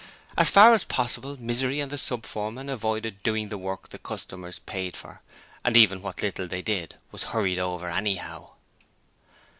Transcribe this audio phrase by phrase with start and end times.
[0.35, 4.57] As far as possible, Misery and the sub foreman avoided doing the work the customers
[4.57, 5.21] paid for,
[5.63, 8.49] and even what little they did was hurried over anyhow.